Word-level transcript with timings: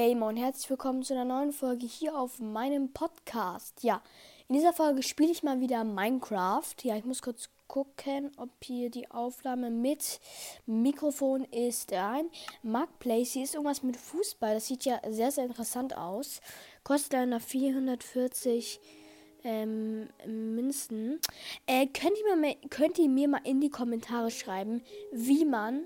Gamer 0.00 0.28
und 0.28 0.38
herzlich 0.38 0.70
willkommen 0.70 1.02
zu 1.02 1.12
einer 1.12 1.26
neuen 1.26 1.52
Folge 1.52 1.84
hier 1.84 2.16
auf 2.16 2.40
meinem 2.40 2.90
Podcast. 2.90 3.82
Ja, 3.82 4.00
in 4.48 4.54
dieser 4.54 4.72
Folge 4.72 5.02
spiele 5.02 5.30
ich 5.30 5.42
mal 5.42 5.60
wieder 5.60 5.84
Minecraft. 5.84 6.74
Ja, 6.84 6.96
ich 6.96 7.04
muss 7.04 7.20
kurz 7.20 7.50
gucken, 7.68 8.32
ob 8.38 8.48
hier 8.64 8.88
die 8.88 9.10
Aufnahme 9.10 9.68
mit 9.68 10.18
Mikrofon 10.64 11.44
ist. 11.44 11.92
Ein 11.92 12.30
Marketplace, 12.62 13.32
hier 13.32 13.44
ist 13.44 13.54
irgendwas 13.54 13.82
mit 13.82 13.98
Fußball. 13.98 14.54
Das 14.54 14.68
sieht 14.68 14.86
ja 14.86 15.02
sehr, 15.06 15.32
sehr 15.32 15.44
interessant 15.44 15.94
aus. 15.94 16.40
Kostet 16.82 17.12
leider 17.12 17.38
440 17.38 18.80
ähm, 19.44 20.08
Münzen. 20.26 21.20
Äh, 21.66 21.86
könnt, 21.88 22.16
ihr 22.26 22.36
mir, 22.36 22.56
könnt 22.70 22.98
ihr 22.98 23.10
mir 23.10 23.28
mal 23.28 23.42
in 23.44 23.60
die 23.60 23.68
Kommentare 23.68 24.30
schreiben, 24.30 24.80
wie 25.12 25.44
man 25.44 25.84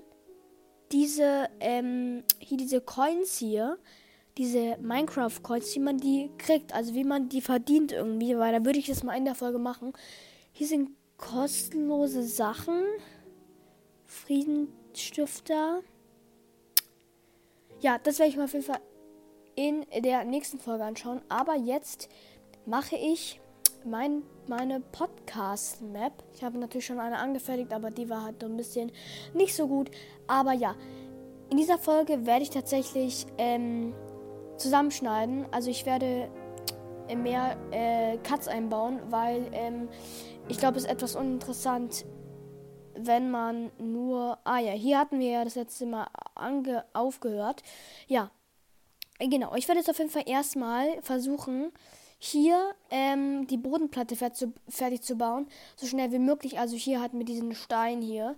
diese, 0.93 1.49
ähm, 1.59 2.23
hier 2.39 2.57
diese 2.57 2.79
Coins 2.79 3.37
hier, 3.37 3.77
diese 4.37 4.77
Minecraft-Coins, 4.77 5.75
wie 5.75 5.79
man 5.79 5.97
die 5.97 6.29
kriegt, 6.37 6.73
also 6.73 6.93
wie 6.93 7.03
man 7.03 7.29
die 7.29 7.41
verdient 7.41 7.91
irgendwie, 7.91 8.37
weil 8.37 8.51
da 8.51 8.65
würde 8.65 8.79
ich 8.79 8.87
das 8.87 9.03
mal 9.03 9.17
in 9.17 9.25
der 9.25 9.35
Folge 9.35 9.59
machen. 9.59 9.93
Hier 10.51 10.67
sind 10.67 10.89
kostenlose 11.17 12.23
Sachen. 12.23 12.83
Friedensstifter. 14.05 15.81
Ja, 17.81 17.97
das 17.99 18.19
werde 18.19 18.29
ich 18.29 18.37
mal 18.37 18.45
auf 18.45 18.53
jeden 18.53 18.65
Fall 18.65 18.81
in 19.55 19.85
der 20.03 20.23
nächsten 20.25 20.59
Folge 20.59 20.83
anschauen. 20.83 21.21
Aber 21.29 21.55
jetzt 21.55 22.09
mache 22.65 22.95
ich 22.95 23.39
mein, 23.85 24.23
meine 24.47 24.79
Podcast-Map. 24.79 26.13
Ich 26.33 26.43
habe 26.43 26.57
natürlich 26.57 26.85
schon 26.85 26.99
eine 26.99 27.17
angefertigt, 27.17 27.73
aber 27.73 27.91
die 27.91 28.09
war 28.09 28.23
halt 28.23 28.41
so 28.41 28.47
ein 28.47 28.57
bisschen 28.57 28.91
nicht 29.33 29.55
so 29.55 29.67
gut. 29.67 29.91
Aber 30.27 30.53
ja, 30.53 30.75
in 31.49 31.57
dieser 31.57 31.77
Folge 31.77 32.25
werde 32.25 32.43
ich 32.43 32.49
tatsächlich 32.49 33.27
ähm, 33.37 33.93
zusammenschneiden. 34.57 35.45
Also 35.51 35.69
ich 35.69 35.85
werde 35.85 36.29
mehr 37.13 37.57
äh, 37.71 38.17
Cuts 38.17 38.47
einbauen, 38.47 38.99
weil 39.09 39.49
ähm, 39.51 39.89
ich 40.47 40.57
glaube, 40.57 40.77
es 40.77 40.85
ist 40.85 40.89
etwas 40.89 41.15
uninteressant, 41.15 42.05
wenn 42.95 43.29
man 43.29 43.71
nur. 43.77 44.39
Ah 44.43 44.59
ja, 44.59 44.71
hier 44.71 44.97
hatten 44.97 45.19
wir 45.19 45.29
ja 45.29 45.43
das 45.43 45.55
letzte 45.55 45.85
Mal 45.85 46.07
ange 46.33 46.85
aufgehört. 46.93 47.61
Ja, 48.07 48.31
genau. 49.19 49.53
Ich 49.55 49.67
werde 49.67 49.79
jetzt 49.79 49.89
auf 49.89 49.97
jeden 49.97 50.09
Fall 50.09 50.23
erstmal 50.25 51.01
versuchen, 51.01 51.71
hier 52.17 52.73
ähm, 52.89 53.45
die 53.47 53.57
Bodenplatte 53.57 54.15
fertig 54.15 55.01
zu 55.01 55.15
bauen, 55.15 55.47
so 55.75 55.85
schnell 55.85 56.11
wie 56.11 56.19
möglich. 56.19 56.57
Also 56.57 56.75
hier 56.75 57.01
halt 57.01 57.13
mit 57.13 57.27
diesem 57.27 57.53
Stein 57.53 58.01
hier. 58.01 58.35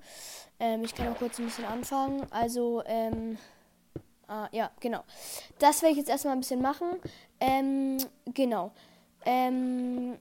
Ähm, 0.60 0.84
ich 0.84 0.96
kann 0.96 1.08
auch 1.10 1.18
kurz 1.18 1.40
ein 1.40 1.46
bisschen 1.46 1.66
anfangen. 1.66 2.26
Also, 2.32 2.84
ähm, 2.86 3.38
ah, 4.28 4.48
ja, 4.52 4.72
genau. 4.80 5.04
Das 5.60 5.82
werde 5.82 5.94
ich 5.94 5.98
jetzt 5.98 6.10
erstmal 6.10 6.34
ein 6.34 6.40
bisschen 6.42 6.62
machen. 6.62 7.00
Ähm, 7.40 7.98
genau. 8.34 8.72
Ähm, 9.26 10.18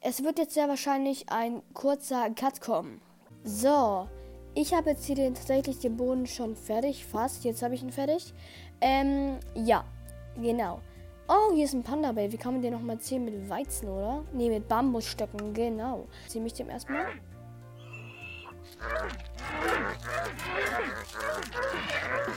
es 0.00 0.22
wird 0.22 0.38
jetzt 0.38 0.54
sehr 0.54 0.68
wahrscheinlich 0.68 1.28
ein 1.30 1.62
kurzer 1.74 2.30
Cut 2.30 2.60
kommen. 2.60 3.00
So, 3.44 4.08
ich 4.54 4.74
habe 4.74 4.90
jetzt 4.90 5.04
hier 5.04 5.16
den, 5.16 5.34
tatsächlich 5.34 5.78
den 5.78 5.96
Boden 5.96 6.26
schon 6.26 6.56
fertig, 6.56 7.04
fast. 7.04 7.44
Jetzt 7.44 7.62
habe 7.62 7.74
ich 7.74 7.82
ihn 7.82 7.92
fertig. 7.92 8.34
Ähm, 8.80 9.38
ja, 9.54 9.84
genau. 10.40 10.80
Oh, 11.28 11.52
hier 11.54 11.66
ist 11.66 11.74
ein 11.74 11.82
Panda-Bell. 11.82 12.32
Wie 12.32 12.38
kann 12.38 12.54
man 12.54 12.62
den 12.62 12.72
nochmal 12.72 12.98
zählen? 12.98 13.24
Mit 13.24 13.50
Weizen, 13.50 13.88
oder? 13.88 14.24
Ne, 14.32 14.48
mit 14.48 14.66
Bambusstöcken, 14.66 15.52
genau. 15.52 16.06
Zieh 16.26 16.40
mich 16.40 16.54
dem 16.54 16.70
erstmal. 16.70 17.06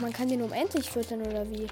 Man 0.01 0.11
kann 0.11 0.27
den 0.27 0.41
unendlich 0.41 0.89
füttern, 0.89 1.21
oder 1.21 1.47
wie? 1.47 1.67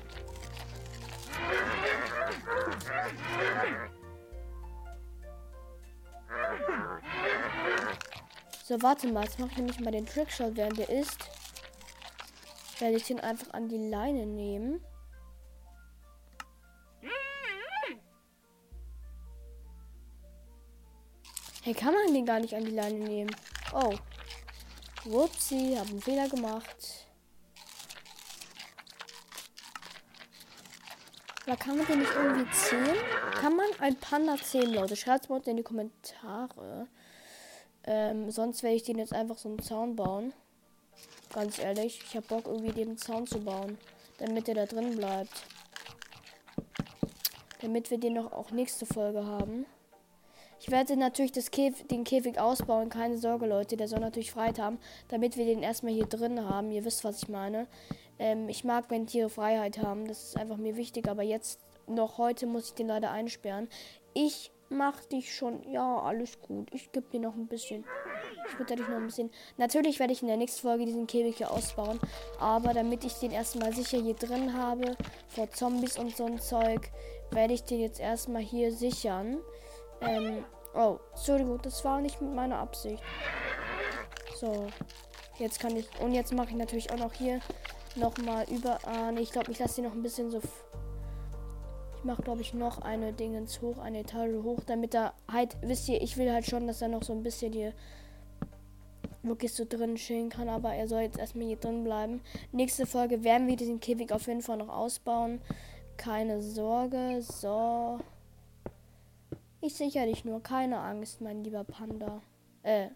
So, 8.63 8.79
warte 8.84 9.07
mal. 9.07 9.23
Jetzt 9.23 9.40
mache 9.40 9.50
ich 9.50 9.57
nämlich 9.57 9.79
mal 9.79 9.91
den 9.91 10.06
Trickshot, 10.06 10.56
während 10.56 10.78
der 10.78 10.90
ist. 10.90 11.17
Werde 12.78 12.97
ich 12.97 13.07
den 13.07 13.19
einfach 13.19 13.51
an 13.53 13.67
die 13.67 13.90
Leine 13.90 14.28
nehmen. 14.28 14.85
Hey, 21.63 21.73
kann 21.73 21.96
man 21.96 22.13
den 22.13 22.25
gar 22.28 22.40
nicht 22.40 22.53
an 22.53 22.63
die 22.63 22.72
Leine 22.72 23.00
nehmen? 23.00 23.35
Oh. 23.73 23.96
Wupsi, 25.06 25.75
hab 25.78 25.88
einen 25.88 26.01
Fehler 26.01 26.29
gemacht. 26.29 26.98
Aber 31.49 31.57
kann 31.57 31.77
man 31.79 31.87
den 31.87 31.97
nicht 31.97 32.11
irgendwie 32.15 32.51
zählen? 32.51 32.95
Kann 33.41 33.55
man 33.55 33.65
ein 33.79 33.95
Panda 33.95 34.35
zählen, 34.37 34.71
Leute? 34.71 34.95
Schreibt 34.95 35.31
mal 35.31 35.41
in 35.47 35.57
die 35.57 35.63
Kommentare. 35.63 36.85
Ähm, 37.85 38.29
sonst 38.29 38.61
werde 38.61 38.75
ich 38.75 38.83
den 38.83 38.99
jetzt 38.99 39.13
einfach 39.13 39.39
so 39.39 39.49
einen 39.49 39.59
Zaun 39.59 39.95
bauen. 39.95 40.31
Ganz 41.33 41.57
ehrlich, 41.57 42.01
ich 42.07 42.15
habe 42.15 42.27
Bock 42.27 42.45
irgendwie 42.45 42.71
den 42.71 42.99
Zaun 42.99 43.25
zu 43.25 43.39
bauen, 43.39 43.79
damit 44.19 44.45
der 44.45 44.53
da 44.53 44.67
drin 44.67 44.95
bleibt. 44.95 45.41
Damit 47.61 47.89
wir 47.89 47.97
den 47.97 48.13
noch 48.13 48.31
auch 48.31 48.51
nächste 48.51 48.85
Folge 48.85 49.25
haben. 49.25 49.66
Ich 50.59 50.69
werde 50.69 50.97
natürlich 50.97 51.31
das 51.31 51.49
Käf 51.49 51.87
den 51.87 52.03
Käfig 52.03 52.39
ausbauen, 52.39 52.89
keine 52.89 53.17
Sorge, 53.17 53.47
Leute. 53.47 53.75
Der 53.75 53.87
soll 53.87 54.01
natürlich 54.01 54.31
Freiheit 54.31 54.59
haben, 54.59 54.77
damit 55.07 55.35
wir 55.35 55.45
den 55.45 55.63
erstmal 55.63 55.93
hier 55.93 56.05
drin 56.05 56.47
haben. 56.47 56.69
Ihr 56.71 56.85
wisst, 56.85 57.03
was 57.03 57.23
ich 57.23 57.27
meine. 57.27 57.66
Ähm, 58.19 58.50
ich 58.50 58.63
mag, 58.63 58.85
wenn 58.90 59.07
Tiere 59.07 59.30
Freiheit 59.30 59.80
haben. 59.80 60.07
Das 60.07 60.24
ist 60.24 60.38
einfach 60.38 60.57
mir 60.57 60.75
wichtig. 60.75 61.07
Aber 61.07 61.24
jetzt, 61.24 61.59
noch 61.88 62.18
heute, 62.18 62.46
muss 62.46 62.68
ich 62.68 62.74
den 62.74 62.88
leider 62.88 63.12
einsperren. 63.12 63.68
Ich 64.13 64.52
mach 64.69 65.03
dich 65.06 65.34
schon. 65.34 65.63
Ja, 65.72 66.00
alles 66.00 66.40
gut. 66.41 66.74
Ich 66.74 66.91
gebe 66.91 67.09
dir 67.09 67.19
noch 67.19 67.35
ein 67.35 67.47
bisschen. 67.47 67.85
Ich 68.47 68.59
würde 68.59 68.75
dich 68.75 68.88
noch 68.88 68.97
ein 68.97 69.08
bisschen. 69.08 69.31
Natürlich 69.58 70.00
werde 70.00 70.13
ich 70.13 70.22
in 70.22 70.28
der 70.28 70.38
nächsten 70.38 70.62
Folge 70.62 70.85
diesen 70.85 71.08
Käfig 71.08 71.38
hier 71.38 71.52
ausbauen. 71.52 72.00
Aber 72.40 72.74
damit 72.74 73.03
ich 73.03 73.13
den 73.13 73.31
erstmal 73.31 73.74
sicher 73.74 74.00
hier 74.00 74.16
drin 74.16 74.56
habe, 74.56 74.96
vor 75.28 75.50
Zombies 75.52 75.97
und 75.97 76.16
so 76.16 76.25
ein 76.25 76.40
Zeug, 76.40 76.91
werde 77.31 77.53
ich 77.53 77.63
den 77.63 77.79
jetzt 77.79 78.00
erstmal 78.00 78.41
hier 78.41 78.72
sichern. 78.72 79.40
Ähm, 80.02 80.44
oh, 80.74 80.97
Entschuldigung, 81.16 81.59
das 81.62 81.84
war 81.84 82.02
nicht 82.02 82.22
mit 82.22 82.34
meiner 82.34 82.58
Absicht. 82.58 83.03
So, 84.35 84.68
jetzt 85.38 85.59
kann 85.59 85.75
ich, 85.75 85.88
und 86.00 86.13
jetzt 86.13 86.34
mache 86.34 86.50
ich 86.50 86.56
natürlich 86.56 86.91
auch 86.91 86.97
noch 86.97 87.13
hier 87.13 87.40
nochmal 87.95 88.45
über, 88.50 88.79
ah, 88.85 89.11
nee, 89.11 89.22
ich 89.22 89.31
glaube, 89.31 89.51
ich 89.51 89.59
lasse 89.59 89.75
sie 89.75 89.81
noch 89.81 89.94
ein 89.94 90.03
bisschen 90.03 90.29
so, 90.31 90.39
ich 91.97 92.03
mache, 92.03 92.22
glaube 92.22 92.41
ich, 92.41 92.53
noch 92.53 92.81
eine 92.81 93.13
Dingens 93.13 93.61
hoch, 93.61 93.77
eine 93.77 94.00
Etage 94.00 94.44
hoch, 94.44 94.59
damit 94.66 94.94
er 94.95 95.13
halt, 95.31 95.57
wisst 95.61 95.89
ihr, 95.89 96.01
ich 96.01 96.17
will 96.17 96.31
halt 96.31 96.45
schon, 96.45 96.67
dass 96.67 96.81
er 96.81 96.88
noch 96.88 97.03
so 97.03 97.13
ein 97.13 97.23
bisschen 97.23 97.53
hier 97.53 97.73
wirklich 99.23 99.53
so 99.53 99.66
drin 99.67 99.95
chillen 99.95 100.29
kann, 100.29 100.49
aber 100.49 100.73
er 100.73 100.88
soll 100.88 101.01
jetzt 101.01 101.19
erstmal 101.19 101.47
hier 101.47 101.57
drin 101.57 101.83
bleiben. 101.83 102.22
Nächste 102.51 102.85
Folge 102.85 103.23
werden 103.23 103.47
wir 103.47 103.55
diesen 103.55 103.79
Käfig 103.79 104.11
auf 104.11 104.28
jeden 104.28 104.41
Fall 104.41 104.57
noch 104.57 104.69
ausbauen. 104.69 105.41
Keine 105.97 106.41
Sorge. 106.41 107.22
So. 107.22 107.99
Ich 109.61 109.75
sichere 109.75 110.05
dich 110.05 110.23
nur, 110.23 110.41
keine 110.41 110.79
Angst, 110.79 111.19
mein 111.19 111.44
lieber 111.44 111.66
Panda. 111.66 112.22
Äh. 112.63 112.89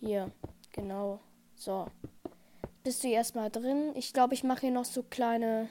Hier, 0.00 0.30
genau. 0.72 1.20
So. 1.54 1.86
Bist 2.84 3.02
du 3.02 3.08
erstmal 3.08 3.50
drin? 3.50 3.92
Ich 3.94 4.12
glaube, 4.12 4.34
ich 4.34 4.44
mache 4.44 4.60
hier 4.60 4.70
noch 4.70 4.84
so 4.84 5.02
kleine. 5.02 5.70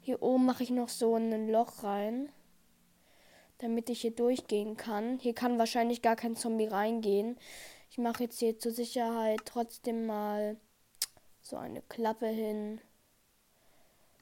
Hier 0.00 0.22
oben 0.22 0.46
mache 0.46 0.62
ich 0.62 0.70
noch 0.70 0.88
so 0.88 1.14
ein 1.14 1.50
Loch 1.50 1.84
rein. 1.84 2.30
Damit 3.58 3.90
ich 3.90 4.00
hier 4.00 4.12
durchgehen 4.12 4.78
kann. 4.78 5.18
Hier 5.18 5.34
kann 5.34 5.58
wahrscheinlich 5.58 6.00
gar 6.00 6.16
kein 6.16 6.34
Zombie 6.34 6.68
reingehen. 6.68 7.36
Ich 7.90 7.98
mache 7.98 8.22
jetzt 8.22 8.38
hier 8.38 8.58
zur 8.58 8.72
Sicherheit 8.72 9.40
trotzdem 9.44 10.06
mal 10.06 10.56
so 11.42 11.58
eine 11.58 11.82
Klappe 11.82 12.28
hin. 12.28 12.80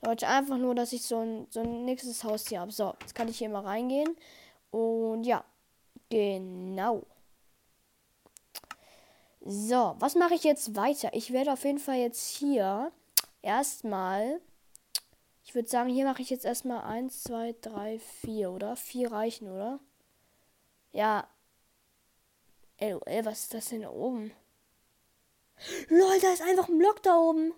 Leute, 0.04 0.26
einfach 0.26 0.58
nur, 0.58 0.74
dass 0.74 0.92
ich 0.92 1.02
so 1.02 1.20
ein, 1.20 1.46
so 1.50 1.60
ein 1.60 1.84
nächstes 1.84 2.24
Haus 2.24 2.48
hier 2.48 2.58
habe. 2.58 2.72
So, 2.72 2.94
jetzt 3.02 3.14
kann 3.14 3.28
ich 3.28 3.38
hier 3.38 3.50
mal 3.50 3.62
reingehen. 3.62 4.16
Und 4.72 5.22
ja, 5.22 5.44
genau. 6.10 7.04
So, 9.46 9.94
was 9.98 10.14
mache 10.14 10.32
ich 10.32 10.42
jetzt 10.42 10.74
weiter? 10.74 11.10
Ich 11.12 11.30
werde 11.30 11.52
auf 11.52 11.64
jeden 11.64 11.78
Fall 11.78 11.98
jetzt 11.98 12.26
hier 12.28 12.90
erstmal. 13.42 14.40
Ich 15.44 15.54
würde 15.54 15.68
sagen, 15.68 15.90
hier 15.90 16.06
mache 16.06 16.22
ich 16.22 16.30
jetzt 16.30 16.46
erstmal 16.46 16.82
1, 16.84 17.24
2, 17.24 17.54
3, 17.60 17.98
4, 17.98 18.50
oder? 18.50 18.74
4 18.74 19.12
reichen, 19.12 19.50
oder? 19.50 19.80
Ja. 20.92 21.28
LOL, 22.80 23.24
was 23.24 23.40
ist 23.40 23.54
das 23.54 23.68
denn 23.68 23.82
da 23.82 23.90
oben? 23.90 24.32
Lol, 25.88 26.20
da 26.20 26.32
ist 26.32 26.42
einfach 26.42 26.68
ein 26.68 26.78
Block 26.78 27.02
da 27.02 27.18
oben. 27.18 27.52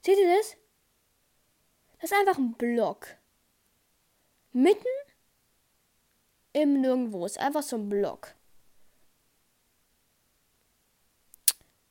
Seht 0.00 0.18
ihr 0.18 0.34
das? 0.34 0.56
Das 2.00 2.10
ist 2.10 2.16
einfach 2.16 2.38
ein 2.38 2.54
Block. 2.54 3.08
Mitten 4.52 4.82
im 6.54 6.80
Nirgendwo. 6.80 7.26
Ist 7.26 7.38
einfach 7.38 7.62
so 7.62 7.76
ein 7.76 7.90
Block. 7.90 8.34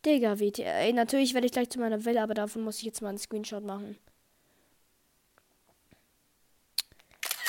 Digga, 0.05 0.39
WTF. 0.39 0.93
Natürlich 0.93 1.33
werde 1.33 1.47
ich 1.47 1.53
gleich 1.53 1.69
zu 1.69 1.79
meiner 1.79 2.03
Welle, 2.05 2.21
aber 2.21 2.33
davon 2.33 2.63
muss 2.63 2.77
ich 2.77 2.83
jetzt 2.83 3.01
mal 3.01 3.09
einen 3.09 3.17
Screenshot 3.17 3.63
machen. 3.63 3.97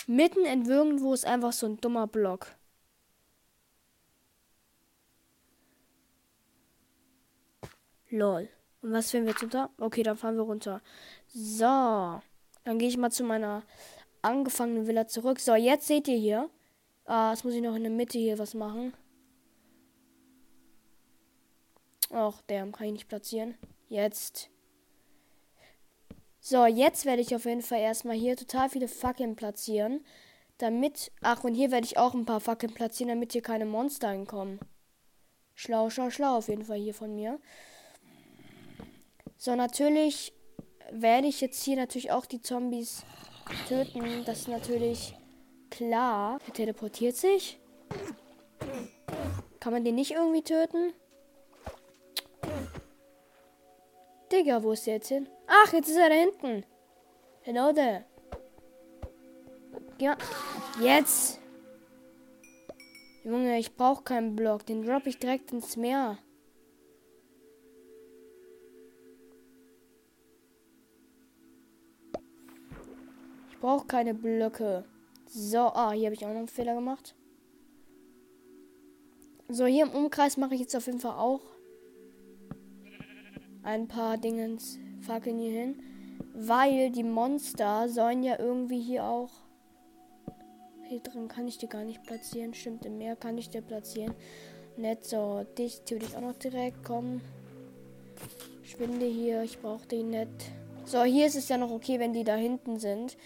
Mitten 0.06 0.45
in 0.45 0.67
irgendwo 0.67 1.15
ist 1.15 1.27
einfach 1.27 1.53
so 1.53 1.67
ein 1.67 1.81
dummer 1.81 2.06
Block. 2.06 2.55
Lol. 8.11 8.49
Und 8.83 8.93
was 8.93 9.11
finden 9.11 9.27
wir 9.27 9.33
jetzt 9.33 9.43
runter? 9.43 9.71
Okay, 9.79 10.03
dann 10.03 10.17
fahren 10.17 10.37
wir 10.37 10.43
runter. 10.43 10.81
So. 11.29 11.65
Dann 11.65 12.79
gehe 12.79 12.89
ich 12.89 12.97
mal 12.97 13.11
zu 13.11 13.25
meiner 13.25 13.62
angefangenen 14.23 14.87
Villa 14.87 15.07
zurück. 15.07 15.41
So, 15.41 15.55
jetzt 15.55 15.87
seht 15.87 16.07
ihr 16.07 16.17
hier. 16.17 16.50
Ah, 17.07 17.31
jetzt 17.31 17.45
muss 17.45 17.55
ich 17.55 17.62
noch 17.62 17.75
in 17.75 17.83
der 17.83 17.93
Mitte 17.93 18.19
hier 18.19 18.39
was 18.39 18.55
machen. 18.55 18.95
Och, 22.14 22.40
der 22.49 22.64
kann 22.70 22.87
ich 22.87 22.93
nicht 22.93 23.08
platzieren. 23.08 23.56
Jetzt. 23.88 24.49
So, 26.38 26.66
jetzt 26.66 27.06
werde 27.06 27.22
ich 27.22 27.34
auf 27.34 27.44
jeden 27.44 27.62
Fall 27.62 27.81
erstmal 27.81 28.16
hier 28.16 28.37
total 28.37 28.70
viele 28.70 28.88
Fackeln 28.88 29.34
platzieren. 29.34 30.05
Damit. 30.58 31.11
Ach, 31.22 31.43
und 31.43 31.55
hier 31.55 31.72
werde 31.72 31.87
ich 31.87 31.99
auch 31.99 32.14
ein 32.14 32.26
paar 32.26 32.40
Fackeln 32.40 32.72
platzieren, 32.72 33.08
damit 33.08 33.32
hier 33.32 33.43
keine 33.43 33.66
Monster 33.66 34.11
hinkommen. 34.11 34.61
Schlau, 35.55 35.90
schlau, 35.90 36.11
schlau 36.11 36.37
auf 36.37 36.49
jeden 36.49 36.64
Fall 36.64 36.78
hier 36.78 36.94
von 36.94 37.14
mir. 37.14 37.40
So, 39.37 39.56
natürlich 39.56 40.32
werde 40.90 41.26
ich 41.26 41.40
jetzt 41.40 41.62
hier 41.64 41.76
natürlich 41.76 42.12
auch 42.12 42.26
die 42.26 42.43
Zombies 42.43 43.05
töten. 43.69 44.25
Das 44.25 44.40
ist 44.40 44.49
natürlich 44.49 45.16
klar. 45.70 46.38
Er 46.46 46.52
teleportiert 46.52 47.16
sich. 47.16 47.58
Kann 49.58 49.72
man 49.72 49.84
den 49.84 49.96
nicht 49.96 50.12
irgendwie 50.12 50.43
töten? 50.43 50.93
Digga, 54.35 54.63
wo 54.63 54.73
ist 54.73 54.87
der 54.87 54.95
jetzt 54.95 55.09
hin? 55.09 55.29
Ach, 55.47 55.73
jetzt 55.73 55.89
ist 55.89 55.97
er 55.97 56.09
da 56.09 56.15
hinten. 56.15 56.67
Genau 57.45 57.73
der. 57.73 58.05
Ja, 60.01 60.17
jetzt. 60.81 61.41
Junge, 63.23 63.59
ich 63.59 63.77
brauche 63.77 64.03
keinen 64.03 64.35
Block. 64.35 64.67
Den 64.67 64.85
droppe 64.85 65.09
ich 65.09 65.19
direkt 65.19 65.53
ins 65.53 65.77
Meer. 65.77 66.19
brauche 73.65 73.87
keine 73.87 74.13
Blöcke. 74.13 74.85
So, 75.27 75.59
ah, 75.59 75.93
hier 75.93 76.09
habe 76.09 76.15
ich 76.15 76.27
auch 76.27 76.29
noch 76.29 76.37
einen 76.37 76.49
Fehler 76.49 76.75
gemacht. 76.75 77.15
So, 79.49 79.65
hier 79.65 79.87
im 79.87 79.93
Umkreis 79.93 80.37
mache 80.37 80.53
ich 80.53 80.61
jetzt 80.61 80.77
auf 80.77 80.85
jeden 80.85 81.01
Fall 81.01 81.15
auch 81.15 81.41
ein 83.64 83.88
paar 83.88 84.19
Dingens 84.19 84.78
Fackeln 85.00 85.38
hier 85.38 85.52
hin. 85.52 85.82
Weil 86.34 86.90
die 86.90 87.02
Monster 87.02 87.88
sollen 87.88 88.22
ja 88.22 88.38
irgendwie 88.38 88.81
hier 88.81 89.05
auch. 89.05 89.31
Hier 90.84 91.00
drin 91.00 91.28
kann 91.28 91.49
ich 91.49 91.58
die 91.58 91.69
gar 91.69 91.84
nicht 91.84 92.02
platzieren. 92.05 92.55
Stimmt, 92.55 92.84
im 92.84 92.99
Meer 92.99 93.16
kann 93.16 93.38
ich 93.38 93.50
die 93.50 93.61
platzieren. 93.61 94.14
Nett, 94.76 95.05
so, 95.05 95.44
dich 95.56 95.82
tue 95.82 95.99
ich 95.99 96.16
auch 96.16 96.20
noch 96.20 96.34
direkt. 96.34 96.84
Komm. 96.84 97.20
Schwinde 98.62 99.06
hier, 99.06 99.43
ich 99.43 99.61
brauche 99.61 99.87
die 99.87 100.02
nicht. 100.02 100.28
So, 100.84 101.02
hier 101.02 101.26
ist 101.26 101.37
es 101.37 101.49
ja 101.49 101.56
noch 101.56 101.70
okay, 101.70 101.99
wenn 101.99 102.12
die 102.12 102.25
da 102.25 102.34
hinten 102.34 102.78
sind. 102.78 103.16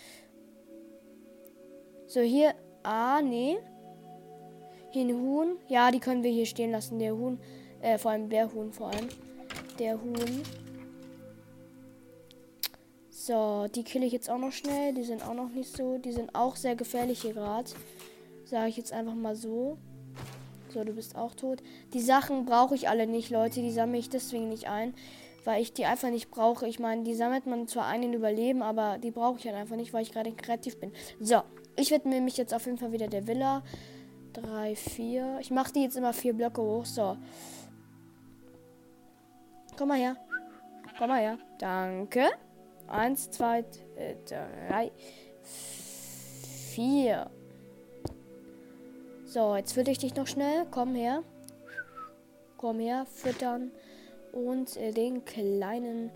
So, 2.06 2.20
hier. 2.20 2.54
Ah, 2.82 3.20
nee. 3.20 3.58
Hier 4.90 5.04
ein 5.04 5.20
Huhn. 5.20 5.56
Ja, 5.68 5.90
die 5.90 6.00
können 6.00 6.22
wir 6.22 6.30
hier 6.30 6.46
stehen 6.46 6.70
lassen. 6.70 6.98
Der 6.98 7.16
Huhn. 7.16 7.38
Äh, 7.80 7.98
vor 7.98 8.12
allem 8.12 8.28
der 8.28 8.52
Huhn, 8.52 8.72
vor 8.72 8.88
allem. 8.88 9.08
Der 9.78 10.00
Huhn. 10.00 10.42
So, 13.10 13.66
die 13.74 13.84
kill 13.84 14.02
ich 14.02 14.12
jetzt 14.12 14.30
auch 14.30 14.38
noch 14.38 14.52
schnell. 14.52 14.94
Die 14.94 15.04
sind 15.04 15.22
auch 15.22 15.34
noch 15.34 15.50
nicht 15.50 15.76
so. 15.76 15.98
Die 15.98 16.12
sind 16.12 16.34
auch 16.34 16.56
sehr 16.56 16.74
gefährlich 16.74 17.22
hier 17.22 17.34
gerade. 17.34 17.70
Sage 18.44 18.70
ich 18.70 18.76
jetzt 18.76 18.92
einfach 18.92 19.14
mal 19.14 19.36
so. 19.36 19.76
So, 20.72 20.82
du 20.82 20.92
bist 20.92 21.14
auch 21.14 21.34
tot. 21.34 21.62
Die 21.92 22.00
Sachen 22.00 22.44
brauche 22.44 22.74
ich 22.74 22.88
alle 22.88 23.06
nicht, 23.06 23.30
Leute. 23.30 23.60
Die 23.60 23.70
sammle 23.70 23.98
ich 23.98 24.08
deswegen 24.08 24.48
nicht 24.48 24.68
ein. 24.68 24.94
Weil 25.44 25.62
ich 25.62 25.72
die 25.72 25.84
einfach 25.84 26.10
nicht 26.10 26.30
brauche. 26.30 26.66
Ich 26.66 26.78
meine, 26.78 27.04
die 27.04 27.14
sammelt 27.14 27.46
man 27.46 27.68
zwar 27.68 27.86
ein 27.86 28.02
in 28.02 28.14
Überleben, 28.14 28.62
aber 28.62 28.98
die 28.98 29.10
brauche 29.10 29.38
ich 29.38 29.46
halt 29.46 29.56
einfach 29.56 29.76
nicht, 29.76 29.92
weil 29.92 30.02
ich 30.02 30.12
gerade 30.12 30.32
kreativ 30.32 30.80
bin. 30.80 30.92
So, 31.20 31.42
ich 31.76 31.90
widme 31.90 32.20
mich 32.20 32.36
jetzt 32.36 32.52
auf 32.52 32.66
jeden 32.66 32.78
Fall 32.78 32.92
wieder 32.92 33.08
der 33.08 33.26
Villa. 33.26 33.62
Drei, 34.32 34.74
vier. 34.74 35.38
Ich 35.40 35.50
mache 35.50 35.72
die 35.72 35.82
jetzt 35.82 35.96
immer 35.96 36.12
vier 36.12 36.32
Blöcke 36.32 36.62
hoch. 36.62 36.84
So. 36.84 37.16
Komm 39.78 39.88
mal 39.88 39.98
her. 39.98 40.16
Komm 40.98 41.08
mal 41.08 41.20
her. 41.20 41.38
Danke. 41.60 42.26
Eins, 42.88 43.30
zwei, 43.30 43.60
äh, 43.94 44.16
drei, 44.26 44.90
vier. 46.72 47.30
So, 49.24 49.54
jetzt 49.54 49.74
fütter 49.74 49.92
ich 49.92 49.98
dich 49.98 50.16
noch 50.16 50.26
schnell. 50.26 50.66
Komm 50.72 50.96
her. 50.96 51.22
Komm 52.56 52.80
her, 52.80 53.06
füttern. 53.06 53.70
Und 54.32 54.76
äh, 54.78 54.90
den 54.90 55.24
kleinen 55.24 56.10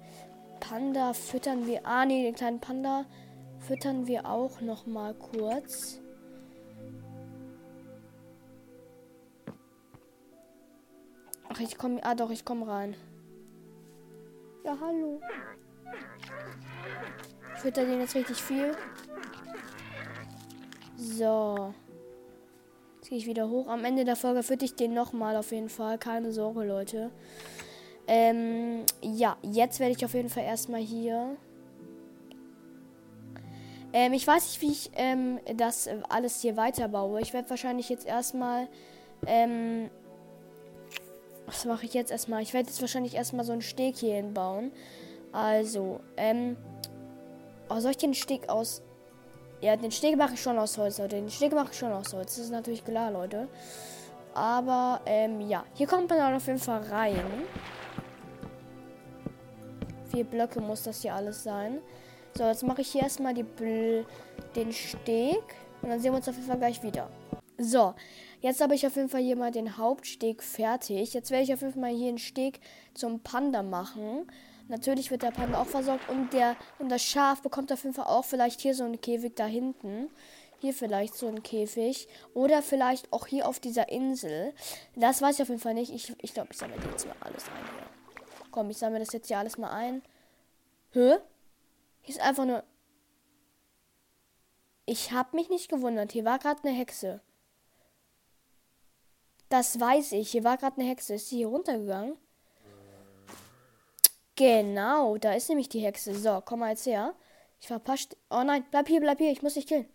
Panda 0.59 1.13
füttern 1.13 1.65
wir. 1.69 1.87
Ah, 1.87 2.05
nee, 2.05 2.25
den 2.25 2.35
kleinen 2.35 2.59
Panda 2.59 3.05
füttern 3.61 4.09
wir 4.09 4.27
auch 4.27 4.61
noch 4.61 4.87
mal 4.87 5.15
kurz. 5.15 6.01
Ach, 11.49 11.61
ich 11.61 11.79
komme. 11.79 12.01
Ah, 12.03 12.17
doch, 12.17 12.31
ich 12.31 12.45
komme 12.45 12.67
rein. 12.67 12.97
Ja, 14.65 14.77
hallo. 14.81 15.21
Fütter 17.57 17.85
den 17.85 18.01
jetzt 18.01 18.15
richtig 18.15 18.37
viel. 18.37 18.77
So. 20.97 21.75
Jetzt 22.97 23.09
gehe 23.09 23.19
ich 23.19 23.27
wieder 23.27 23.49
hoch. 23.49 23.69
Am 23.69 23.85
Ende 23.85 24.05
der 24.05 24.17
Folge 24.17 24.43
fütter 24.43 24.65
ich 24.65 24.75
den 24.75 24.95
nochmal 24.95 25.37
auf 25.37 25.51
jeden 25.51 25.69
Fall. 25.69 25.99
Keine 25.99 26.33
Sorge, 26.33 26.65
Leute. 26.65 27.11
Ähm, 28.07 28.85
ja, 29.01 29.37
jetzt 29.43 29.81
werde 29.81 29.95
ich 29.97 30.05
auf 30.05 30.15
jeden 30.15 30.29
Fall 30.29 30.45
erstmal 30.45 30.81
hier 30.81 31.37
ähm, 33.93 34.15
ich 34.15 34.27
weiß 34.27 34.45
nicht, 34.45 34.63
wie 34.63 34.73
ich 34.73 34.91
ähm, 34.95 35.39
das 35.57 35.89
alles 36.09 36.41
hier 36.41 36.57
weiterbaue. 36.57 37.21
Ich 37.21 37.35
werde 37.35 37.51
wahrscheinlich 37.51 37.89
jetzt 37.89 38.07
erstmal. 38.07 38.69
Ähm, 39.27 39.91
was 41.47 41.65
mache 41.65 41.87
ich 41.87 41.95
jetzt 41.95 42.11
erstmal? 42.11 42.43
Ich 42.43 42.55
werde 42.55 42.69
jetzt 42.69 42.81
wahrscheinlich 42.81 43.15
erstmal 43.15 43.45
so 43.45 43.53
einen 43.53 43.63
Steg 43.63 43.97
hier 43.97 44.15
hinbauen. 44.15 44.73
Also, 45.33 46.01
ähm. 46.17 46.57
Oh, 47.69 47.81
soll 47.81 47.93
ich 47.93 47.97
den 47.97 48.15
Steg 48.15 48.49
aus. 48.49 48.83
Ja, 49.61 49.77
den 49.77 49.93
Steg 49.93 50.17
mache 50.17 50.35
ich 50.35 50.43
schon 50.43 50.59
aus 50.59 50.77
Holz, 50.77 50.99
Leute. 50.99 51.17
Den 51.17 51.31
Steg 51.31 51.53
mache 51.53 51.69
ich 51.71 51.79
schon 51.79 51.93
aus 51.93 52.13
Holz. 52.13 52.37
Das 52.37 52.45
ist 52.45 52.51
natürlich 52.51 52.85
klar, 52.85 53.11
Leute. 53.11 53.49
Aber, 54.35 55.01
ähm, 55.07 55.41
ja. 55.41 55.65
Hier 55.75 55.87
kommt 55.87 56.09
man 56.11 56.19
dann 56.19 56.35
auf 56.35 56.47
jeden 56.47 56.59
Fall 56.59 56.83
rein. 56.91 57.25
Vier 60.11 60.25
Blöcke 60.25 60.61
muss 60.61 60.83
das 60.83 61.03
hier 61.03 61.15
alles 61.15 61.43
sein. 61.43 61.81
So, 62.37 62.45
jetzt 62.45 62.63
mache 62.63 62.81
ich 62.81 62.89
hier 62.89 63.03
erstmal 63.03 63.35
die 63.35 63.43
Bl 63.43 64.05
den 64.57 64.73
Steg. 64.73 65.43
Und 65.81 65.91
dann 65.91 66.01
sehen 66.01 66.13
wir 66.13 66.17
uns 66.17 66.29
auf 66.29 66.35
jeden 66.35 66.47
Fall 66.47 66.59
gleich 66.59 66.83
wieder. 66.83 67.09
So, 67.59 67.95
jetzt 68.43 68.61
habe 68.61 68.75
ich 68.75 68.87
auf 68.87 68.97
jeden 68.97 69.09
Fall 69.09 69.23
hier 69.23 69.37
mal 69.37 69.51
den 69.51 69.79
Hauptsteg 69.79 70.43
fertig. 70.43 71.15
Jetzt 71.15 71.31
werde 71.31 71.45
ich 71.45 71.55
auf 71.55 71.63
jeden 71.63 71.81
Fall 71.81 71.95
hier 71.95 72.11
einen 72.11 72.19
Steg 72.19 72.61
zum 72.93 73.21
Panda 73.21 73.63
machen. 73.63 74.31
Natürlich 74.69 75.11
wird 75.11 75.23
der 75.23 75.31
Panda 75.31 75.61
auch 75.61 75.67
versorgt. 75.67 76.09
Und, 76.09 76.33
der, 76.33 76.57
und 76.79 76.91
das 76.91 77.03
Schaf 77.03 77.43
bekommt 77.43 77.73
auf 77.73 77.83
jeden 77.83 77.95
Fall 77.95 78.07
auch 78.07 78.25
vielleicht 78.25 78.61
hier 78.61 78.75
so 78.75 78.85
einen 78.85 79.01
Käfig 79.01 79.35
da 79.37 79.47
hinten. 79.47 80.11
Hier 80.61 80.75
vielleicht 80.75 81.15
so 81.15 81.27
ein 81.29 81.43
Käfig. 81.43 82.09
Oder 82.35 82.63
vielleicht 82.63 83.13
auch 83.13 83.27
hier 83.27 83.49
auf 83.49 83.59
dieser 83.59 83.89
Insel. 83.89 84.53
Das 84.95 85.23
weiß 85.23 85.37
ich 85.37 85.43
auf 85.43 85.49
jeden 85.49 85.61
Fall 85.61 85.75
nicht. 85.75 85.93
Ich 85.93 86.07
glaube, 86.07 86.21
ich, 86.23 86.35
glaub, 86.35 86.51
ich 86.51 86.59
sammle 86.59 86.77
jetzt 86.77 87.07
mal 87.07 87.17
alles 87.21 87.45
ein 87.49 87.65
hier. 87.65 87.87
Komm, 88.51 88.71
ich 88.71 88.79
sammle 88.79 88.99
das 88.99 89.13
jetzt 89.13 89.29
hier 89.29 89.39
alles 89.39 89.59
mal 89.59 89.71
ein. 89.71 90.03
Hä? 90.93 91.17
Hier 92.03 92.15
ist 92.15 92.21
einfach 92.21 92.45
nur. 92.45 92.63
Ich 94.85 95.13
habe 95.13 95.37
mich 95.37 95.49
nicht 95.49 95.69
gewundert. 95.69 96.13
Hier 96.13 96.25
war 96.25 96.39
gerade 96.39 96.63
eine 96.65 96.77
Hexe. 96.77 97.21
Das 99.53 99.79
weiß 99.79 100.13
ich. 100.13 100.31
Hier 100.31 100.45
war 100.45 100.57
gerade 100.57 100.81
eine 100.81 100.89
Hexe. 100.89 101.13
Ist 101.13 101.29
sie 101.29 101.37
hier 101.37 101.49
runtergegangen? 101.49 102.17
Genau, 104.35 105.19
da 105.19 105.35
ist 105.35 105.51
nämlich 105.51 105.69
die 105.69 105.81
Hexe. 105.81 106.15
So, 106.15 106.41
komm 106.43 106.61
mal 106.61 106.71
jetzt 106.71 106.87
her. 106.87 107.15
Ich 107.61 107.67
verpasst. 107.67 108.17
Oh 108.31 108.43
nein, 108.43 108.65
bleib 108.71 108.89
hier, 108.89 109.01
bleib 109.01 109.19
hier. 109.19 109.31
Ich 109.31 109.43
muss 109.43 109.53
dich 109.53 109.67
killen. 109.67 109.87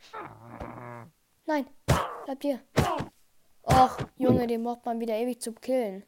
Nein, 1.47 1.65
bleib 2.25 2.39
hier. 2.43 2.59
Och, 3.63 3.97
Junge, 4.17 4.45
den 4.45 4.63
braucht 4.63 4.85
man 4.85 4.99
wieder 4.99 5.15
ewig 5.15 5.41
zum 5.41 5.59
Killen. 5.59 6.03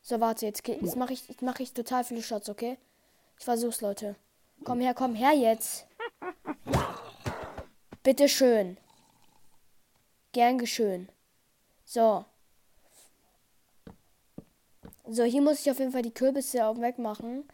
So, 0.00 0.20
warte, 0.20 0.46
jetzt, 0.46 0.64
jetzt 0.68 0.94
mache 0.94 1.14
ich, 1.14 1.24
mach 1.40 1.58
ich 1.58 1.72
total 1.72 2.04
viele 2.04 2.22
Shots, 2.22 2.48
okay? 2.48 2.78
Ich 3.36 3.44
versuch's, 3.44 3.80
Leute. 3.80 4.14
Komm 4.62 4.78
her, 4.78 4.94
komm 4.94 5.16
her 5.16 5.32
jetzt. 5.32 5.88
Bitte 8.04 8.28
schön. 8.28 8.78
Gern 10.34 10.58
geschön. 10.58 11.08
So. 11.84 12.24
So, 15.06 15.22
hier 15.22 15.40
muss 15.40 15.60
ich 15.60 15.70
auf 15.70 15.78
jeden 15.78 15.92
Fall 15.92 16.02
die 16.02 16.12
Kürbisse 16.12 16.66
auch 16.66 16.80
wegmachen. 16.80 17.44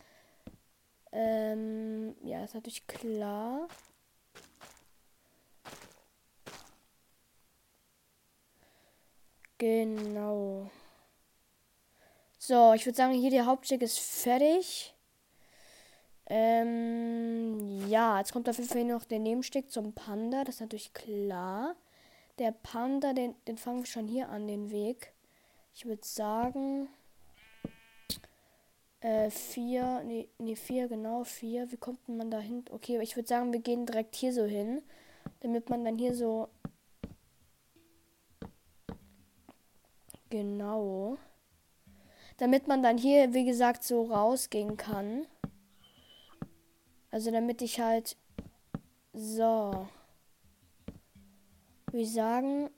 Ähm, 1.12 2.16
ja, 2.22 2.42
ist 2.42 2.54
natürlich 2.54 2.87
klar. 2.87 3.68
Genau. 9.58 10.70
So, 12.38 12.72
ich 12.72 12.87
würde 12.87 12.96
sagen, 12.96 13.12
hier 13.12 13.30
der 13.30 13.44
Hauptstück 13.44 13.82
ist 13.82 13.99
fertig. 13.99 14.94
Ähm, 16.25 17.87
ja, 17.90 18.18
jetzt 18.18 18.32
kommt 18.32 18.49
auf 18.49 18.56
jeden 18.56 18.70
Fall 18.70 18.84
noch 18.84 19.04
der 19.04 19.18
Nebenstück 19.18 19.70
zum 19.70 19.92
Panda. 19.92 20.44
Das 20.44 20.54
ist 20.54 20.60
natürlich 20.62 20.94
klar. 20.94 21.76
Der 22.40 22.52
Panda, 22.52 23.12
den, 23.12 23.35
den 23.47 23.59
fangen 23.59 23.80
wir 23.80 23.87
schon 23.87 24.09
hier 24.09 24.30
an, 24.30 24.49
den 24.49 24.70
Weg. 24.70 25.12
Ich 25.75 25.85
würde 25.85 26.04
sagen, 26.04 26.88
äh, 29.00 29.30
vier, 29.30 30.02
nee, 30.04 30.26
nee, 30.38 30.56
vier, 30.56 30.88
genau, 30.88 31.23
vier. 31.23 31.70
Wie 31.70 31.76
kommt 31.76 32.09
man 32.09 32.30
da 32.30 32.40
hin? 32.40 32.64
Okay, 32.70 32.99
ich 33.02 33.14
würde 33.14 33.28
sagen, 33.28 33.52
wir 33.52 33.61
gehen 33.61 33.87
direkt 33.87 34.16
hier 34.16 34.32
so 34.32 34.44
hin, 34.44 34.82
damit 35.40 35.70
man 35.70 35.85
dann 35.85 35.99
hier 35.99 36.14
so 36.14 36.49
Genau. 40.30 41.18
Damit 42.38 42.68
man 42.68 42.82
dann 42.82 42.97
hier, 42.97 43.35
wie 43.35 43.44
gesagt, 43.44 43.85
so 43.85 44.04
rausgehen 44.04 44.76
kann. 44.76 45.26
Also 47.11 47.30
damit 47.30 47.61
ich 47.61 47.80
halt. 47.80 48.16
So. 49.12 49.88
Würde 51.90 52.02
ich 52.02 52.12
sagen. 52.12 52.70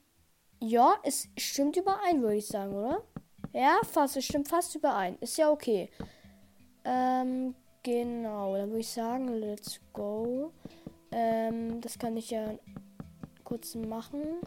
Ja, 0.59 0.95
es 1.03 1.27
stimmt 1.37 1.75
überein, 1.77 2.21
würde 2.21 2.37
ich 2.37 2.47
sagen, 2.47 2.73
oder? 2.73 3.03
Ja, 3.53 3.79
fast. 3.83 4.17
Es 4.17 4.25
stimmt 4.25 4.47
fast 4.47 4.73
überein. 4.75 5.17
Ist 5.19 5.37
ja 5.37 5.51
okay. 5.51 5.89
Ähm, 6.83 7.53
genau. 7.83 8.55
Dann 8.55 8.69
würde 8.69 8.79
ich 8.79 8.89
sagen, 8.89 9.27
let's 9.27 9.79
go. 9.91 10.51
Ähm, 11.11 11.79
das 11.81 11.99
kann 11.99 12.17
ich 12.17 12.31
ja 12.31 12.57
kurz 13.43 13.75
machen. 13.75 14.41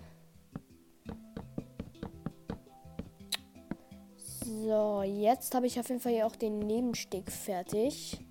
So, 4.17 5.03
jetzt 5.03 5.55
habe 5.55 5.67
ich 5.67 5.79
auf 5.79 5.89
jeden 5.89 6.01
Fall 6.01 6.13
hier 6.13 6.27
auch 6.27 6.35
den 6.35 6.59
Nebensteg 6.59 7.31
fertig. 7.31 8.26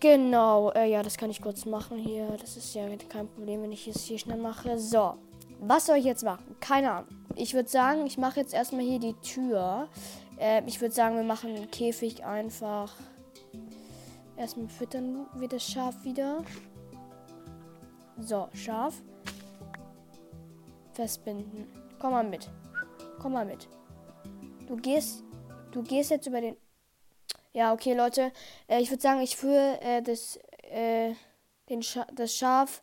Genau, 0.00 0.70
äh, 0.72 0.88
ja, 0.88 1.02
das 1.02 1.16
kann 1.16 1.30
ich 1.30 1.42
kurz 1.42 1.64
machen 1.64 1.98
hier. 1.98 2.28
Das 2.40 2.56
ist 2.56 2.74
ja 2.74 2.86
kein 3.08 3.26
Problem, 3.28 3.62
wenn 3.62 3.72
ich 3.72 3.88
es 3.88 4.04
hier 4.04 4.18
schnell 4.18 4.38
mache. 4.38 4.78
So, 4.78 5.14
was 5.60 5.86
soll 5.86 5.96
ich 5.96 6.04
jetzt 6.04 6.22
machen? 6.22 6.56
Keine 6.60 6.92
Ahnung. 6.92 7.08
Ich 7.34 7.54
würde 7.54 7.68
sagen, 7.68 8.06
ich 8.06 8.16
mache 8.16 8.40
jetzt 8.40 8.54
erstmal 8.54 8.82
hier 8.82 9.00
die 9.00 9.14
Tür. 9.14 9.88
Äh, 10.38 10.62
ich 10.66 10.80
würde 10.80 10.94
sagen, 10.94 11.16
wir 11.16 11.24
machen 11.24 11.54
den 11.54 11.70
Käfig 11.70 12.24
einfach. 12.24 12.92
Erstmal 14.36 14.68
füttern 14.68 15.26
wir 15.34 15.48
das 15.48 15.64
Schaf 15.64 16.04
wieder. 16.04 16.44
So, 18.18 18.48
Schaf. 18.52 18.94
Festbinden. 20.92 21.66
Komm 21.98 22.12
mal 22.12 22.24
mit. 22.24 22.48
Komm 23.20 23.32
mal 23.32 23.44
mit. 23.44 23.68
Du 24.68 24.76
gehst, 24.76 25.24
du 25.72 25.82
gehst 25.82 26.10
jetzt 26.10 26.26
über 26.26 26.40
den. 26.40 26.56
Ja, 27.58 27.72
okay, 27.72 27.92
Leute. 27.92 28.30
Äh, 28.68 28.80
ich 28.82 28.90
würde 28.90 29.02
sagen, 29.02 29.20
ich 29.20 29.36
führe 29.36 29.80
äh, 29.80 30.00
das, 30.00 30.38
äh, 30.70 31.12
den 31.68 31.82
Scha 31.82 32.06
das 32.12 32.32
Schaf. 32.32 32.82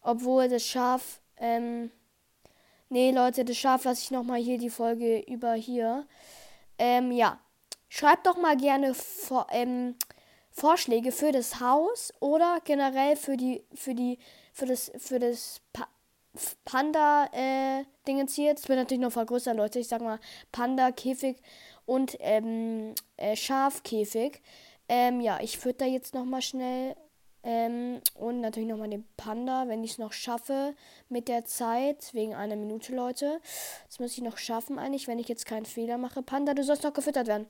Obwohl 0.00 0.48
das 0.48 0.64
Schaf. 0.64 1.20
Ähm, 1.36 1.90
nee, 2.88 3.10
Leute, 3.10 3.44
das 3.44 3.58
Schaf 3.58 3.84
lasse 3.84 4.04
ich 4.04 4.10
nochmal 4.10 4.40
hier 4.40 4.56
die 4.56 4.70
Folge 4.70 5.18
über 5.18 5.52
hier. 5.52 6.06
Ähm, 6.78 7.12
ja. 7.12 7.40
Schreibt 7.90 8.26
doch 8.26 8.38
mal 8.38 8.56
gerne 8.56 8.94
vor, 8.94 9.46
ähm, 9.50 9.96
Vorschläge 10.50 11.12
für 11.12 11.30
das 11.30 11.60
Haus 11.60 12.14
oder 12.20 12.58
generell 12.64 13.16
für 13.16 13.36
die, 13.36 13.62
für 13.74 13.94
die, 13.94 14.18
für 14.54 14.64
das, 14.64 14.90
für 14.96 15.18
das 15.18 15.60
pa 15.74 15.86
Panda-Dingens 16.64 18.32
äh, 18.32 18.34
hier. 18.34 18.54
Das 18.54 18.66
wird 18.66 18.78
natürlich 18.78 19.02
noch 19.02 19.12
vergrößert, 19.12 19.54
Leute. 19.54 19.78
Ich 19.78 19.88
sag 19.88 20.00
mal 20.00 20.18
Panda-Käfig 20.52 21.36
und 21.86 22.16
ähm, 22.20 22.94
äh, 23.16 23.36
Schafkäfig. 23.36 24.40
Ähm, 24.88 25.20
ja, 25.20 25.40
ich 25.40 25.58
fütter 25.58 25.86
jetzt 25.86 26.14
nochmal 26.14 26.42
schnell. 26.42 26.96
Ähm, 27.44 28.00
und 28.14 28.40
natürlich 28.40 28.68
nochmal 28.68 28.90
den 28.90 29.04
Panda, 29.16 29.66
wenn 29.66 29.82
ich 29.82 29.92
es 29.92 29.98
noch 29.98 30.12
schaffe 30.12 30.74
mit 31.08 31.26
der 31.26 31.44
Zeit, 31.44 32.14
wegen 32.14 32.34
einer 32.34 32.54
Minute, 32.54 32.94
Leute. 32.94 33.40
Das 33.86 33.98
muss 33.98 34.12
ich 34.12 34.22
noch 34.22 34.38
schaffen 34.38 34.78
eigentlich, 34.78 35.08
wenn 35.08 35.18
ich 35.18 35.28
jetzt 35.28 35.46
keinen 35.46 35.66
Fehler 35.66 35.98
mache. 35.98 36.22
Panda, 36.22 36.54
du 36.54 36.62
sollst 36.62 36.84
noch 36.84 36.92
gefüttert 36.92 37.26
werden. 37.26 37.48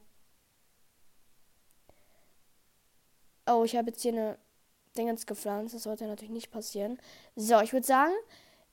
Oh, 3.47 3.65
ich 3.65 3.77
habe 3.77 3.91
jetzt 3.91 4.03
hier 4.03 4.13
eine 4.13 4.39
Dingens 4.97 5.27
gepflanzt. 5.27 5.75
Das 5.75 5.83
sollte 5.83 6.07
natürlich 6.07 6.33
nicht 6.33 6.51
passieren. 6.51 6.99
So, 7.37 7.61
ich 7.61 7.73
würde 7.73 7.87
sagen, 7.87 8.13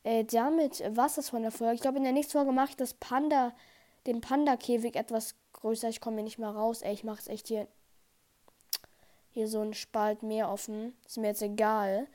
äh, 0.04 0.24
damit 0.24 0.84
war 0.96 1.08
es 1.08 1.16
das 1.16 1.30
von 1.30 1.42
der 1.42 1.52
Folge. 1.52 1.76
Ich 1.76 1.82
glaube, 1.82 1.98
in 1.98 2.04
der 2.04 2.14
nächsten 2.14 2.34
Folge 2.34 2.52
mache 2.52 2.70
ich 2.70 2.78
das 2.78 2.94
Panda, 2.94 3.54
den 4.10 4.22
Panda-Käfig 4.22 4.96
etwas 4.96 5.36
größer. 5.54 5.90
Ich 5.90 6.02
komme 6.02 6.18
hier 6.18 6.24
nicht 6.24 6.40
mehr 6.40 6.50
raus. 6.50 6.82
Ey, 6.82 6.94
ich 6.94 7.04
mache 7.04 7.20
es 7.20 7.28
echt 7.28 7.48
hier, 7.48 7.68
hier 9.32 9.48
so 9.48 9.62
ein 9.62 9.74
Spalt 9.74 10.24
mehr 10.24 10.50
offen. 10.50 10.96
Ist 11.06 11.18
mir 11.18 11.28
jetzt 11.28 11.42
egal. 11.42 12.08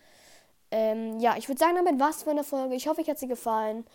Ähm, 0.71 1.21
ja, 1.21 1.37
ich 1.37 1.49
würde 1.49 1.59
sagen, 1.59 1.77
damit 1.77 2.01
war 2.01 2.11
es 2.11 2.23
von 2.23 2.37
der 2.37 2.45
Folge. 2.45 2.75
Ich 2.75 2.89
hoffe, 2.89 3.01
euch 3.01 3.09
hat 3.09 3.19
sie 3.19 3.29
gefallen. 3.29 3.87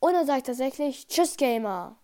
Und 0.00 0.14
dann 0.14 0.26
sage 0.26 0.38
ich 0.38 0.44
tatsächlich 0.44 1.06
Tschüss, 1.06 1.36
Gamer. 1.36 1.96